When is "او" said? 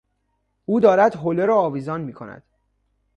0.65-0.79